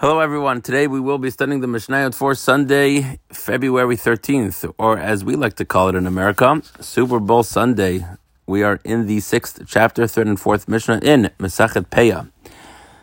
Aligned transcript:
Hello, 0.00 0.20
everyone. 0.20 0.62
Today 0.62 0.86
we 0.86 0.98
will 0.98 1.18
be 1.18 1.28
studying 1.28 1.60
the 1.60 1.66
Mishnayot 1.66 2.14
for 2.14 2.34
Sunday, 2.34 3.18
February 3.28 3.98
13th, 3.98 4.72
or 4.78 4.96
as 4.96 5.26
we 5.26 5.36
like 5.36 5.56
to 5.56 5.66
call 5.66 5.90
it 5.90 5.94
in 5.94 6.06
America, 6.06 6.62
Super 6.80 7.20
Bowl 7.20 7.42
Sunday. 7.42 8.06
We 8.46 8.62
are 8.62 8.80
in 8.82 9.06
the 9.06 9.20
sixth 9.20 9.60
chapter, 9.66 10.06
third 10.06 10.26
and 10.26 10.40
fourth 10.40 10.68
Mishnah 10.68 11.00
in 11.02 11.30
Mesachet 11.38 11.90
Peah. 11.90 12.30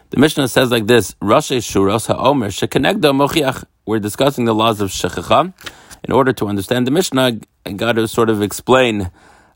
The 0.09 0.17
Mishnah 0.17 0.47
says 0.47 0.71
like 0.71 0.87
this: 0.87 1.13
Rashi 1.21 1.59
Shuros 1.59 2.07
Haomer 2.07 2.49
Shekenegdo 2.49 3.13
Mochiach. 3.13 3.63
We're 3.85 3.99
discussing 3.99 4.45
the 4.45 4.55
laws 4.55 4.81
of 4.81 4.89
Shechacha. 4.89 5.53
In 6.03 6.11
order 6.11 6.33
to 6.33 6.47
understand 6.47 6.87
the 6.87 6.91
Mishnah, 6.91 7.41
I 7.63 7.71
got 7.73 7.91
to 7.91 8.07
sort 8.07 8.31
of 8.31 8.41
explain 8.41 9.11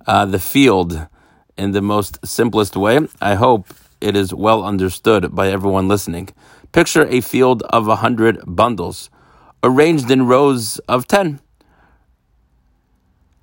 uh, 0.05 0.25
the 0.25 0.37
field 0.37 1.07
in 1.57 1.71
the 1.71 1.81
most 1.81 2.19
simplest 2.23 2.77
way. 2.77 2.99
I 3.19 3.33
hope 3.33 3.65
it 4.01 4.15
is 4.15 4.33
well 4.33 4.63
understood 4.63 5.33
by 5.33 5.49
everyone 5.49 5.87
listening. 5.87 6.29
Picture 6.71 7.05
a 7.07 7.21
field 7.21 7.63
of 7.63 7.87
a 7.87 7.97
hundred 7.97 8.39
bundles 8.45 9.09
arranged 9.63 10.09
in 10.09 10.27
rows 10.27 10.79
of 10.87 11.07
ten. 11.07 11.39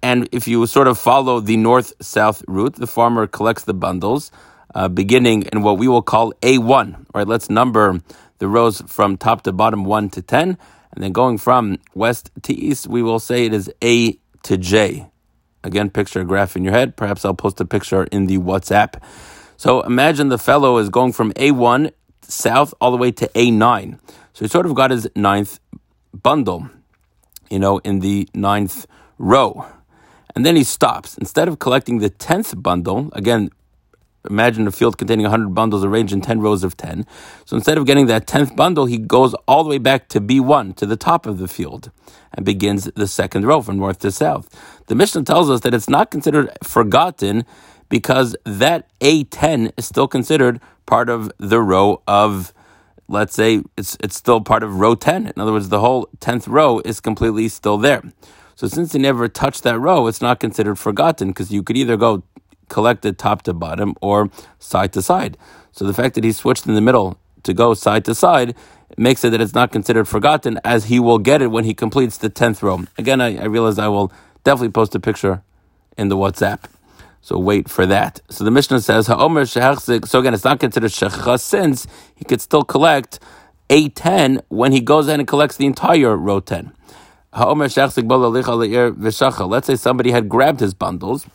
And 0.02 0.28
if 0.33 0.47
you 0.47 0.66
sort 0.66 0.88
of 0.88 0.98
follow 0.98 1.41
the 1.41 1.56
north 1.56 1.92
south 2.00 2.42
route, 2.47 2.74
the 2.77 2.86
farmer 2.86 3.27
collects 3.27 3.64
the 3.64 3.74
bundles, 3.74 4.30
uh, 4.74 4.88
beginning 4.88 5.42
in 5.52 5.62
what 5.62 5.78
we 5.78 5.88
will 5.88 6.02
call 6.02 6.33
A1. 6.42 6.95
All 6.95 7.05
right, 7.14 7.27
let's 7.27 7.50
number 7.50 8.00
the 8.38 8.48
rows 8.48 8.80
from 8.86 9.16
top 9.16 9.42
to 9.42 9.52
bottom 9.52 9.84
1 9.84 10.11
to 10.11 10.22
10. 10.22 10.56
And 10.92 11.05
then 11.05 11.12
going 11.12 11.38
from 11.38 11.78
west 11.95 12.30
to 12.42 12.55
east, 12.55 12.86
we 12.86 13.02
will 13.02 13.19
say 13.19 13.47
it 13.47 13.52
is 13.52 13.70
A 13.83 14.19
to 14.45 14.56
J. 14.56 15.06
Again, 15.64 15.91
picture 15.91 16.20
a 16.20 16.25
graph 16.25 16.56
in 16.56 16.64
your 16.64 16.72
head. 16.72 16.97
Perhaps 16.97 17.25
I'll 17.25 17.34
post 17.34 17.61
a 17.61 17.64
picture 17.64 18.05
in 18.05 18.27
the 18.27 18.38
WhatsApp. 18.38 19.02
So 19.59 19.80
imagine 19.83 20.29
the 20.29 20.39
fellow 20.39 20.79
is 20.79 20.89
going 20.89 21.12
from 21.12 21.33
A1 21.33 21.91
south 22.23 22.73
all 22.80 22.93
the 22.93 22.97
way 22.97 23.11
to 23.11 23.27
A9. 23.35 23.98
So 24.33 24.45
he 24.45 24.48
sort 24.48 24.67
of 24.67 24.75
got 24.77 24.93
his 24.93 25.09
ninth 25.17 25.59
bundle, 26.15 26.71
you 27.50 27.59
know, 27.59 27.78
in 27.78 27.98
the 27.98 28.28
ninth 28.33 28.87
row. 29.19 29.67
And 30.37 30.47
then 30.47 30.55
he 30.55 30.62
stops. 30.62 31.19
Instead 31.19 31.48
of 31.48 31.59
collecting 31.59 31.98
the 31.98 32.09
tenth 32.09 32.55
bundle, 32.56 33.11
again, 33.15 33.50
imagine 34.31 34.69
a 34.69 34.70
field 34.70 34.97
containing 34.97 35.25
100 35.25 35.53
bundles 35.53 35.84
arranged 35.84 36.12
in 36.12 36.20
10 36.20 36.41
rows 36.41 36.62
of 36.62 36.77
10. 36.77 37.05
So 37.45 37.56
instead 37.56 37.78
of 37.78 37.84
getting 37.84 38.06
that 38.06 38.28
10th 38.28 38.55
bundle, 38.55 38.87
he 38.87 38.97
goes 38.97 39.34
all 39.48 39.65
the 39.65 39.70
way 39.70 39.78
back 39.78 40.06
to 40.11 40.20
B1, 40.20 40.77
to 40.77 40.87
the 40.87 40.97
top 40.97 41.27
of 41.27 41.39
the 41.39 41.48
field, 41.48 41.91
and 42.33 42.47
begins 42.47 42.84
the 42.95 43.09
second 43.09 43.45
row 43.45 43.61
from 43.61 43.78
north 43.78 43.98
to 44.00 44.12
south. 44.12 44.48
The 44.87 44.95
Mishnah 44.95 45.25
tells 45.25 45.50
us 45.50 45.62
that 45.62 45.75
it's 45.75 45.89
not 45.89 46.12
considered 46.12 46.56
forgotten 46.62 47.45
because 47.89 48.36
that 48.44 48.89
A10 49.00 49.72
is 49.77 49.86
still 49.86 50.08
considered 50.08 50.61
part 50.86 51.08
of 51.08 51.31
the 51.39 51.61
row 51.61 52.03
of, 52.06 52.53
let's 53.08 53.34
say, 53.34 53.62
it's, 53.77 53.97
it's 54.03 54.17
still 54.17 54.41
part 54.41 54.62
of 54.62 54.81
row 54.81 54.94
10. 54.94 55.27
In 55.28 55.41
other 55.41 55.53
words, 55.53 55.69
the 55.69 55.81
whole 55.81 56.09
10th 56.20 56.48
row 56.48 56.81
is 56.84 57.00
completely 57.00 57.48
still 57.48 57.78
there. 57.78 58.03
So 58.55 58.66
since 58.66 58.92
he 58.92 58.98
never 58.98 59.28
touched 59.28 59.62
that 59.62 59.78
row, 59.78 60.06
it's 60.06 60.20
not 60.20 60.41
considered 60.41 60.78
forgotten 60.78 61.28
because 61.28 61.53
you 61.53 61.62
could 61.62 61.77
either 61.77 61.97
go 61.97 62.25
collected 62.69 63.19
top 63.19 63.42
to 63.42 63.55
bottom 63.55 63.94
or 64.00 64.31
side 64.59 64.92
to 64.94 65.03
side. 65.03 65.36
So 65.72 65.84
the 65.84 65.94
fact 65.94 66.14
that 66.16 66.25
he 66.25 66.33
switched 66.33 66.66
in 66.66 66.75
the 66.75 66.81
middle 66.81 67.19
to 67.44 67.55
go 67.55 67.75
side 67.75 68.05
to 68.06 68.14
side 68.14 68.55
makes 68.97 69.25
it 69.25 69.31
that 69.31 69.41
it's 69.41 69.55
not 69.55 69.70
considered 69.70 70.09
forgotten 70.09 70.59
as 70.64 70.86
he 70.86 70.98
will 70.98 71.19
get 71.19 71.41
it 71.41 71.48
when 71.48 71.64
he 71.64 71.75
completes 71.75 72.19
the 72.19 72.31
10th 72.31 72.62
row. 72.62 72.84
Again, 72.97 73.20
I, 73.20 73.39
I 73.39 73.44
realize 73.44 73.78
I 73.78 73.89
will 73.89 74.12
definitely 74.44 74.72
post 74.72 74.94
a 74.94 75.00
picture 75.00 75.42
in 75.97 76.09
the 76.09 76.16
WhatsApp. 76.16 76.64
So 77.20 77.38
wait 77.38 77.69
for 77.69 77.84
that. 77.86 78.20
So 78.30 78.44
the 78.44 78.50
Mishnah 78.50 78.80
says, 78.80 79.06
Ha'omer 79.06 79.44
So 79.44 80.19
again, 80.19 80.34
it's 80.34 80.44
not 80.44 80.61
considered 80.61 80.91
shechacha 80.91 81.38
since 81.38 81.86
he 82.14 82.25
could 82.25 82.41
still 82.41 82.62
collect 82.62 83.19
a 83.70 83.91
10 83.91 84.41
when 84.48 84.72
he 84.72 84.80
goes 84.80 85.08
in 85.08 85.20
and 85.20 85.28
collects 85.28 85.56
the 85.56 85.66
entire 85.66 86.16
row 86.16 86.41
10. 86.41 86.72
Let's 87.34 87.75
say 89.66 89.77
somebody 89.77 90.10
had 90.10 90.28
grabbed 90.28 90.60
his 90.60 90.72
bundles. 90.72 91.26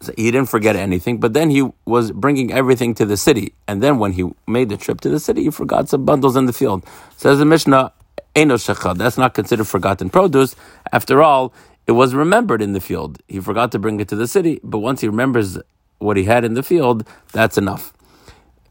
So 0.00 0.12
he 0.16 0.30
didn't 0.30 0.48
forget 0.48 0.76
anything, 0.76 1.18
but 1.18 1.32
then 1.32 1.50
he 1.50 1.68
was 1.84 2.12
bringing 2.12 2.52
everything 2.52 2.94
to 2.96 3.04
the 3.04 3.16
city. 3.16 3.54
And 3.66 3.82
then 3.82 3.98
when 3.98 4.12
he 4.12 4.30
made 4.46 4.68
the 4.68 4.76
trip 4.76 5.00
to 5.00 5.08
the 5.08 5.18
city, 5.18 5.42
he 5.44 5.50
forgot 5.50 5.88
some 5.88 6.04
bundles 6.04 6.36
in 6.36 6.46
the 6.46 6.52
field. 6.52 6.84
Says 7.16 7.40
the 7.40 7.44
Mishnah, 7.44 7.92
that's 8.34 9.18
not 9.18 9.34
considered 9.34 9.66
forgotten 9.66 10.10
produce. 10.10 10.54
After 10.92 11.20
all, 11.22 11.52
it 11.88 11.92
was 11.92 12.14
remembered 12.14 12.62
in 12.62 12.74
the 12.74 12.80
field. 12.80 13.20
He 13.28 13.40
forgot 13.40 13.72
to 13.72 13.80
bring 13.80 14.00
it 14.00 14.08
to 14.10 14.16
the 14.16 14.28
city, 14.28 14.60
but 14.64 14.80
once 14.80 15.00
he 15.00 15.08
remembers 15.08 15.58
what 15.98 16.18
he 16.18 16.24
had 16.24 16.44
in 16.44 16.54
the 16.54 16.62
field, 16.62 17.08
that's 17.32 17.58
enough. 17.58 17.94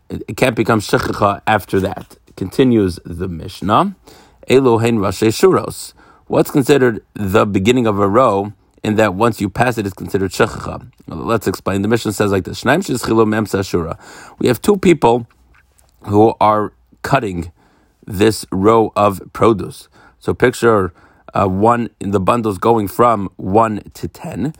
It 0.09 0.37
can't 0.37 0.55
become 0.55 0.81
shechacha 0.81 1.41
after 1.47 1.79
that. 1.81 2.17
Continues 2.37 2.99
the 3.05 3.27
Mishnah. 3.27 3.95
Elohein 4.49 4.99
Rashi 4.99 5.29
Shuros. 5.29 5.93
What's 6.27 6.51
considered 6.51 7.03
the 7.15 7.45
beginning 7.45 7.87
of 7.87 7.99
a 7.99 8.07
row 8.07 8.53
in 8.83 8.95
that 8.95 9.15
once 9.15 9.41
you 9.41 9.49
pass 9.49 9.77
it, 9.79 9.87
it's 9.87 9.95
considered 9.95 10.31
shechacha. 10.31 10.89
Let's 11.07 11.47
explain. 11.47 11.81
The 11.81 11.89
Mishnah 11.89 12.13
says 12.13 12.31
like 12.31 12.45
this. 12.45 12.63
We 14.39 14.47
have 14.47 14.61
two 14.61 14.77
people 14.77 15.27
who 16.03 16.35
are 16.39 16.73
cutting 17.01 17.51
this 18.05 18.45
row 18.51 18.93
of 18.95 19.21
produce. 19.33 19.89
So 20.19 20.33
picture 20.35 20.93
uh, 21.37 21.47
one 21.47 21.89
in 21.99 22.11
the 22.11 22.19
bundles 22.19 22.57
going 22.57 22.87
from 22.87 23.29
one 23.37 23.83
to 23.95 24.07
ten. 24.07 24.53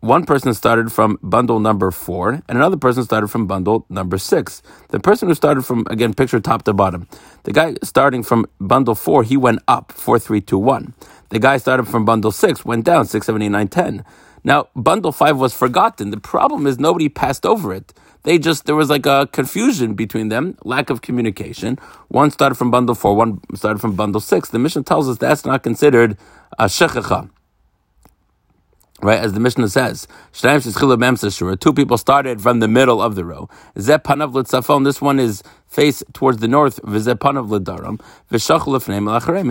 One 0.00 0.26
person 0.26 0.54
started 0.54 0.92
from 0.92 1.18
bundle 1.22 1.60
number 1.60 1.90
four, 1.90 2.42
and 2.48 2.58
another 2.58 2.76
person 2.76 3.04
started 3.04 3.28
from 3.28 3.46
bundle 3.46 3.86
number 3.88 4.18
six. 4.18 4.62
The 4.90 5.00
person 5.00 5.28
who 5.28 5.34
started 5.34 5.64
from, 5.64 5.86
again, 5.90 6.14
picture 6.14 6.40
top 6.40 6.64
to 6.64 6.74
bottom. 6.74 7.08
The 7.44 7.52
guy 7.52 7.76
starting 7.82 8.22
from 8.22 8.46
bundle 8.60 8.94
four, 8.94 9.24
he 9.24 9.38
went 9.38 9.60
up, 9.66 9.92
four, 9.92 10.18
three, 10.18 10.42
two, 10.42 10.58
one. 10.58 10.94
The 11.30 11.38
guy 11.38 11.56
started 11.56 11.88
from 11.88 12.04
bundle 12.04 12.32
six, 12.32 12.66
went 12.66 12.84
down, 12.84 13.06
six, 13.06 13.26
seven, 13.26 13.42
eight, 13.42 13.48
nine, 13.48 13.68
ten. 13.68 14.04
Now, 14.44 14.68
bundle 14.76 15.10
five 15.10 15.38
was 15.38 15.54
forgotten. 15.54 16.10
The 16.10 16.20
problem 16.20 16.66
is 16.66 16.78
nobody 16.78 17.08
passed 17.08 17.46
over 17.46 17.72
it. 17.72 17.94
They 18.24 18.38
just, 18.38 18.66
there 18.66 18.76
was 18.76 18.90
like 18.90 19.06
a 19.06 19.28
confusion 19.32 19.94
between 19.94 20.28
them, 20.28 20.56
lack 20.64 20.90
of 20.90 21.02
communication. 21.02 21.78
One 22.08 22.30
started 22.30 22.54
from 22.54 22.70
bundle 22.70 22.94
four, 22.94 23.14
one 23.16 23.40
started 23.54 23.80
from 23.80 23.96
bundle 23.96 24.20
six. 24.20 24.50
The 24.50 24.58
Mishnah 24.58 24.84
tells 24.84 25.08
us 25.08 25.18
that's 25.18 25.44
not 25.44 25.62
considered 25.62 26.16
a 26.58 26.66
shechacha. 26.66 27.30
Right, 29.04 29.18
as 29.18 29.34
the 29.34 29.40
Mishnah 29.40 29.68
says, 29.68 30.08
two 30.32 31.72
people 31.74 31.98
started 31.98 32.40
from 32.40 32.60
the 32.60 32.68
middle 32.68 33.02
of 33.02 33.16
the 33.16 33.24
row. 33.26 33.50
This 33.74 35.02
one 35.02 35.20
is 35.20 35.42
face 35.68 36.02
towards 36.14 36.38
the 36.38 36.48
north, 36.48 36.80
and 36.82 36.94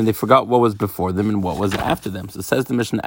they 0.07 0.11
forgot 0.11 0.47
what 0.47 0.59
was 0.59 0.73
before 0.73 1.11
them 1.11 1.29
and 1.29 1.43
what 1.43 1.59
was 1.59 1.75
after 1.75 2.09
them. 2.09 2.29
So 2.29 2.41
says 2.41 2.65
the 2.65 2.73
Mishnah, 2.73 3.01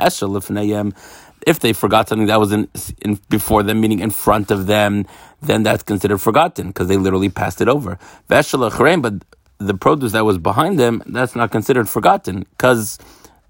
if 1.44 1.58
they 1.58 1.72
forgot 1.72 2.08
something 2.08 2.28
that 2.28 2.38
was 2.38 2.52
in, 2.52 2.68
in, 3.02 3.18
before 3.28 3.64
them, 3.64 3.80
meaning 3.80 3.98
in 3.98 4.10
front 4.10 4.52
of 4.52 4.68
them, 4.68 5.04
then 5.42 5.64
that's 5.64 5.82
considered 5.82 6.18
forgotten 6.18 6.68
because 6.68 6.86
they 6.86 6.96
literally 6.96 7.28
passed 7.28 7.60
it 7.60 7.68
over. 7.68 7.98
But 8.28 8.46
the 9.58 9.74
produce 9.74 10.12
that 10.12 10.24
was 10.24 10.38
behind 10.38 10.78
them, 10.78 11.02
that's 11.06 11.34
not 11.34 11.50
considered 11.50 11.88
forgotten 11.88 12.46
because 12.50 12.98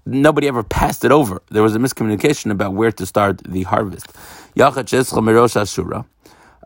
nobody 0.07 0.47
ever 0.47 0.63
passed 0.63 1.03
it 1.05 1.11
over. 1.11 1.41
There 1.51 1.63
was 1.63 1.75
a 1.75 1.79
miscommunication 1.79 2.51
about 2.51 2.73
where 2.73 2.91
to 2.91 3.05
start 3.05 3.43
the 3.43 3.63
harvest. 3.63 4.07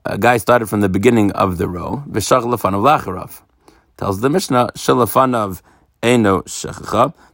A 0.03 0.17
guy 0.17 0.37
started 0.37 0.67
from 0.67 0.81
the 0.81 0.89
beginning 0.89 1.31
of 1.33 1.57
the 1.57 1.67
row. 1.67 2.03
Tells 3.97 4.21
the 4.21 4.29
Mishnah, 4.29 4.69
Shalafanav. 4.75 5.61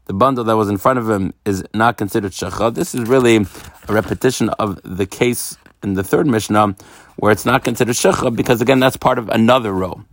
The 0.07 0.13
bundle 0.13 0.43
that 0.43 0.55
was 0.55 0.69
in 0.69 0.77
front 0.77 0.99
of 0.99 1.09
him 1.09 1.33
is 1.45 1.63
not 1.73 1.97
considered 1.97 2.31
Shechacha. 2.31 2.73
This 2.73 2.95
is 2.95 3.07
really 3.07 3.45
a 3.87 3.93
repetition 3.93 4.49
of 4.49 4.79
the 4.83 5.05
case 5.05 5.57
in 5.83 5.93
the 5.93 6.03
third 6.03 6.27
Mishnah 6.27 6.75
where 7.17 7.31
it's 7.31 7.45
not 7.45 7.63
considered 7.63 7.95
Shechacha 7.95 8.35
because, 8.35 8.61
again, 8.61 8.79
that's 8.79 8.97
part 8.97 9.19
of 9.19 9.29
another 9.29 9.71
row. 9.71 10.03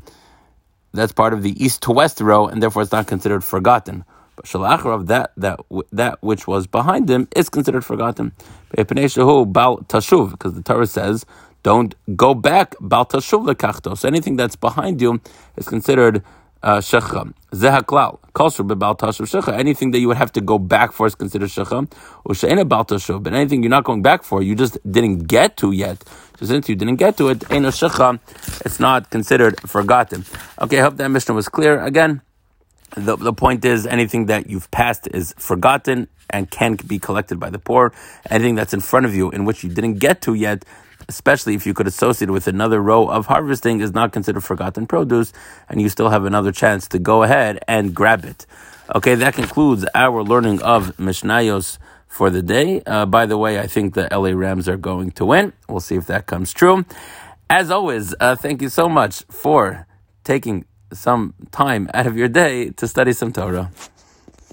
That's 0.93 1.13
part 1.13 1.33
of 1.33 1.43
the 1.43 1.65
east 1.65 1.83
to 1.83 1.93
west 1.93 2.21
row, 2.21 2.47
and 2.47 2.63
therefore 2.63 2.83
it's 2.83 2.93
not 2.93 3.07
considered 3.09 3.43
forgotten. 3.43 4.05
But 4.37 4.47
shalachrav, 4.47 5.07
that 5.07 5.33
that 5.37 5.61
that 5.93 6.23
which 6.23 6.47
was 6.47 6.67
behind 6.67 7.09
him 7.11 7.29
is 7.37 7.49
considered 7.49 7.85
forgotten. 7.85 8.33
Because 8.71 8.95
the 10.55 10.63
Torah 10.65 10.87
says, 10.87 11.27
"Don't 11.63 11.95
go 12.17 12.35
back 12.35 12.75
bal 12.81 13.07
tashuv 13.07 13.47
lekachto." 13.47 13.97
So 13.97 14.09
anything 14.09 14.37
that's 14.37 14.57
behind 14.57 15.01
you 15.01 15.21
is 15.57 15.69
considered 15.69 16.23
uh, 16.65 16.79
shecha. 16.79 17.33
Zehaklal 17.53 18.19
kosher 18.33 18.65
bebal 18.65 18.99
tashuv 18.99 19.27
shecha. 19.27 19.53
Anything 19.57 19.93
that 19.93 20.01
you 20.01 20.09
would 20.09 20.17
have 20.17 20.33
to 20.33 20.41
go 20.41 20.59
back 20.59 20.93
for 20.93 21.07
is 21.07 21.15
considered 21.15 21.51
shecha. 21.51 21.89
Usheina 22.27 22.69
bal 22.69 22.85
tashuv. 22.85 23.23
But 23.23 23.35
anything 23.35 23.63
you're 23.63 23.71
not 23.71 23.85
going 23.85 24.03
back 24.03 24.25
for, 24.25 24.43
you 24.43 24.55
just 24.55 24.79
didn't 24.91 25.29
get 25.29 25.57
to 25.59 25.71
yet. 25.71 26.03
So 26.41 26.47
since 26.47 26.69
you 26.69 26.75
didn't 26.75 26.97
get 26.97 27.17
to 27.19 27.29
it, 27.29 27.49
eno 27.51 27.69
shecha, 27.69 28.19
it's 28.65 28.81
not 28.81 29.11
considered 29.11 29.61
forgotten. 29.61 30.25
Okay, 30.61 30.81
I 30.81 30.83
hope 30.83 30.97
that 30.97 31.09
Mishnah 31.09 31.35
was 31.35 31.49
clear. 31.49 31.81
Again. 31.81 32.23
The, 32.97 33.17
the 33.17 33.33
point 33.33 33.65
is, 33.65 33.87
anything 33.87 34.27
that 34.27 34.49
you've 34.49 34.71
passed 34.71 35.09
is 35.09 35.35
forgotten 35.39 36.09
and 36.31 36.51
can 36.51 36.77
be 36.77 36.99
collected 36.99 37.41
by 37.41 37.51
the 37.51 37.59
poor. 37.59 37.93
Anything 38.31 38.55
that's 38.55 38.73
in 38.73 38.81
front 38.81 39.07
of 39.07 39.15
you 39.15 39.31
in 39.31 39.45
which 39.45 39.65
you 39.65 39.71
didn't 39.71 39.99
get 39.99 40.23
to 40.23 40.35
yet, 40.35 40.65
especially 41.09 41.55
if 41.55 41.67
you 41.67 41.75
could 41.75 41.87
associate 41.87 42.29
it 42.29 42.33
with 42.33 42.47
another 42.47 42.81
row 42.81 43.09
of 43.09 43.27
harvesting, 43.27 43.81
is 43.81 43.93
not 43.93 44.13
considered 44.13 44.43
forgotten 44.43 44.87
produce, 44.87 45.33
and 45.69 45.83
you 45.83 45.89
still 45.89 46.11
have 46.11 46.25
another 46.25 46.53
chance 46.53 46.89
to 46.89 46.99
go 46.99 47.23
ahead 47.23 47.59
and 47.67 47.95
grab 47.95 48.25
it. 48.25 48.47
Okay, 48.95 49.15
that 49.15 49.35
concludes 49.35 49.85
our 49.95 50.23
learning 50.23 50.63
of 50.63 50.97
Mishnayos 50.97 51.79
for 52.07 52.31
the 52.31 52.43
day. 52.43 52.81
Uh, 52.87 53.07
by 53.07 53.27
the 53.27 53.37
way, 53.37 53.59
I 53.59 53.67
think 53.67 53.95
the 53.95 54.09
LA 54.11 54.31
Rams 54.31 54.69
are 54.69 54.77
going 54.77 55.11
to 55.13 55.25
win. 55.25 55.53
We'll 55.69 55.81
see 55.81 55.97
if 55.97 56.07
that 56.07 56.27
comes 56.27 56.53
true. 56.53 56.85
As 57.51 57.71
always, 57.71 58.15
uh, 58.21 58.37
thank 58.37 58.63
you 58.63 58.69
so 58.69 58.89
much 58.89 59.23
for 59.31 59.87
taking 60.23 60.65
some 60.95 61.35
time 61.51 61.91
out 61.95 62.07
of 62.07 62.17
your 62.17 62.29
day 62.29 62.71
to 62.71 62.89
study 62.89 63.13
some 63.13 63.33
Torah. 63.33 63.71